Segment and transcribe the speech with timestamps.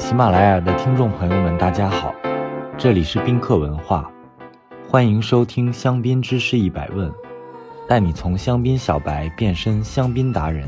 [0.00, 2.12] 喜马拉雅的听众朋友们，大家好，
[2.78, 4.10] 这里是宾客文化，
[4.88, 7.12] 欢迎收听香槟知识一百问，
[7.86, 10.66] 带你从香槟小白变身香槟达人。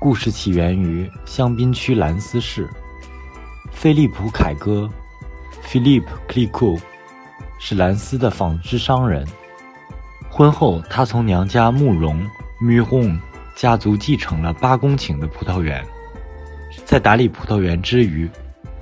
[0.00, 2.66] 故事起源于香槟区兰斯市，
[3.70, 4.88] 菲利普·凯歌
[5.62, 6.80] （Philip Clicquot）
[7.60, 9.28] 是兰斯的纺织商人。
[10.30, 12.18] 婚后，他从娘家慕容
[12.62, 13.20] （Muron）
[13.54, 15.84] 家族继承了八公顷的葡萄园。
[16.84, 18.28] 在打理葡萄园之余，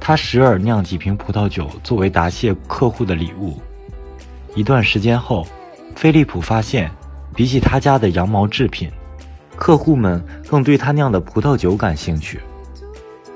[0.01, 3.61] 他时而酿几瓶葡萄酒作为答谢客户的礼物。
[4.55, 5.47] 一段时间后，
[5.95, 6.91] 菲利普发现，
[7.35, 8.91] 比起他家的羊毛制品，
[9.57, 12.41] 客户们更对他酿的葡萄酒感兴趣。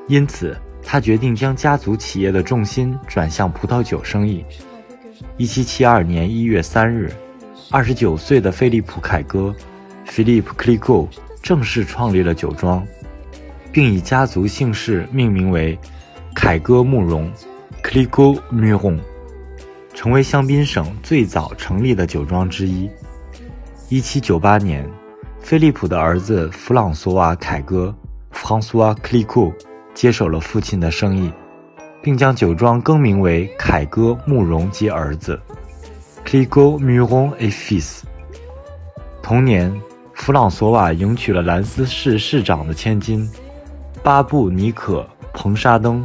[0.08, 4.44] 因此，他决定将家族企业的重心转向葡萄酒生意。
[5.38, 7.12] 1772年1月3日
[7.70, 9.54] ，29岁的菲利普·凯歌
[10.08, 11.08] （Philippe Clicquot）
[11.42, 12.84] 正式创立了酒庄。
[13.72, 15.78] 并以家族姓氏命名为
[16.34, 17.32] 凯歌慕容
[17.82, 18.98] ，Clico Muron），
[19.94, 22.90] 成为香槟省最早成立的酒庄之一。
[23.88, 24.90] 1798年，
[25.40, 27.94] 菲利普的儿子弗朗索瓦·凯歌
[28.32, 29.52] （François c l i g o
[29.94, 31.32] 接手了父亲的生意，
[32.02, 35.40] 并将酒庄更名为凯歌慕容及儿子
[36.26, 38.02] Clico Muron e Fils）。
[39.22, 39.74] 同年，
[40.14, 43.28] 弗朗索瓦迎娶了兰斯市市长的千金。
[44.02, 45.00] 巴布尼可·
[45.32, 46.04] 彭沙登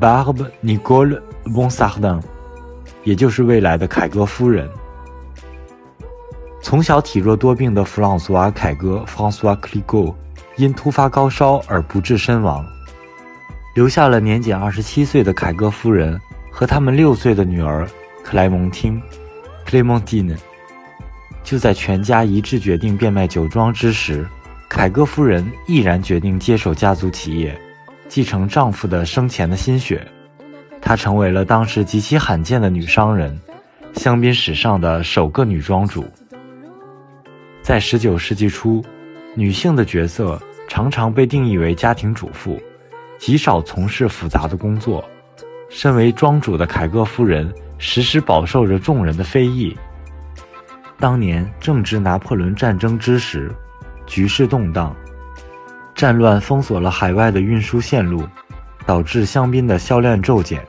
[0.00, 2.20] （Barbe Nicole Bonsardin），
[3.04, 4.68] 也就是未来的凯歌夫人。
[6.60, 10.14] 从小体弱多病的弗朗索瓦·凯歌 （François c l i g o
[10.56, 12.66] 因突发高烧而不治身亡，
[13.76, 16.20] 留下了年仅二十七岁的凯歌夫人
[16.50, 17.88] 和他们六岁的女儿
[18.24, 19.00] 克莱蒙汀
[19.64, 20.36] （Clémentine）。
[21.44, 24.26] 就在全家一致决定变卖酒庄之时。
[24.70, 27.60] 凯歌夫人毅然决定接手家族企业，
[28.08, 30.06] 继承丈夫的生前的心血。
[30.80, 33.36] 她成为了当时极其罕见的女商人，
[33.94, 36.08] 香槟史上的首个女庄主。
[37.60, 38.80] 在19世纪初，
[39.34, 42.56] 女性的角色常常被定义为家庭主妇，
[43.18, 45.04] 极少从事复杂的工作。
[45.68, 49.76] 身为庄主的凯歌夫人，时时饱受着众人的非议。
[50.96, 53.52] 当年正值拿破仑战争之时。
[54.10, 54.92] 局势动荡，
[55.94, 58.26] 战乱封锁了海外的运输线路，
[58.84, 60.60] 导致香槟的销量骤减。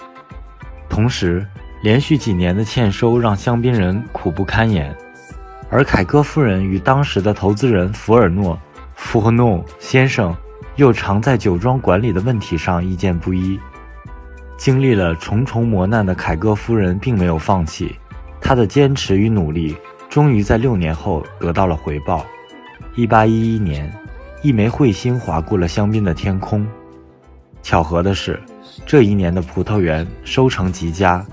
[0.87, 1.43] 同时，
[1.81, 4.95] 连续几年的欠收让香槟人苦不堪言。
[5.71, 8.53] 而凯歌夫人与当时的投资人福尔诺·
[8.93, 10.35] 福和诺先生
[10.75, 13.59] 又常在酒庄管理的问题上意见不一。
[14.55, 17.95] 经历了重重磨难的凯歌夫人并没有放弃，
[18.39, 19.75] 她的坚持与努力
[20.11, 22.23] 终于在六年后得到了回报。
[22.93, 23.89] 一八一一年，
[24.41, 26.67] 一枚彗星划过了香槟的天空。
[27.63, 28.37] 巧合的是，
[28.85, 31.25] 这一年的葡萄园收成极佳，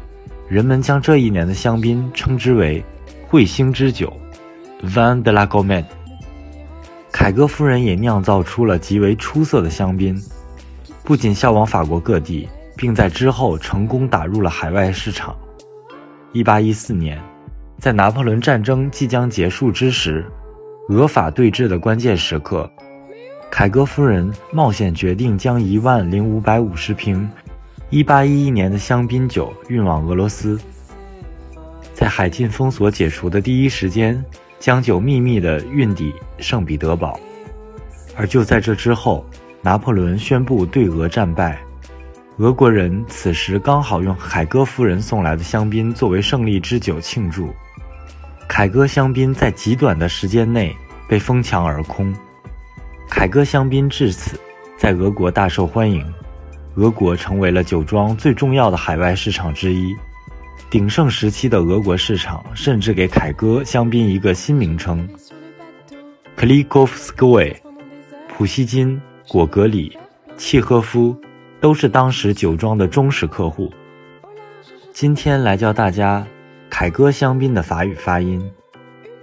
[0.49, 2.85] 人们将这一年的香槟称之为
[3.29, 4.13] “彗星之酒
[4.85, 5.89] ”（Vin de la g o m e t
[7.11, 10.17] 凯歌夫人也酿造出了极为出色的香槟，
[11.03, 15.35] 不仅销往法国各地，并在之后成功打入了海外市场。
[16.33, 17.21] 一八一四年，
[17.81, 20.25] 在拿破仑战争即将结束之时。
[20.89, 22.71] 俄法对峙的关键时刻，
[23.51, 27.29] 凯歌夫人冒险决定将一万零五百五十瓶
[27.91, 30.59] 1811年的香槟酒运往俄罗斯，
[31.93, 34.25] 在海禁封锁解除的第一时间，
[34.59, 37.21] 将酒秘密地运抵圣彼得堡。
[38.17, 39.27] 而就在这之后，
[39.61, 41.61] 拿破仑宣布对俄战败，
[42.39, 47.51] 俄国人此时刚好用凯歌夫人送来的香槟作为胜利之酒庆祝。
[48.59, 50.77] 凯歌香槟在极短的时间内
[51.07, 52.13] 被疯抢而空，
[53.09, 54.37] 凯歌香槟至此
[54.77, 56.05] 在俄国大受欢迎，
[56.75, 59.97] 俄国成为了酒庄最重要的海外市场之一。
[60.71, 65.09] 鼎盛时期的俄国市场甚至给凯歌香槟一个新名称
[66.35, 67.57] k l i k o v s k o y
[68.27, 69.97] 普希金、果戈里、
[70.37, 71.17] 契诃夫
[71.61, 73.73] 都是当时酒庄的忠实客户。
[74.93, 76.27] 今天来教大家。
[76.79, 78.41] 凯歌香槟的法语发音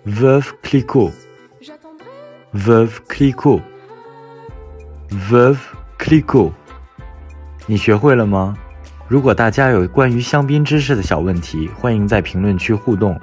[0.06, 5.58] ：Veuve Clicquot，Veuve Clicquot，Veuve
[5.98, 6.52] Clicquot。
[7.66, 8.58] 你学会了吗？
[9.08, 13.18] 如果大家有关于香槟知识的小问题，欢迎在评论区互动，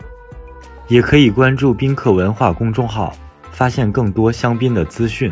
[0.89, 3.13] 也可以关注宾客文化公众号，
[3.51, 5.31] 发现更多香槟的资讯。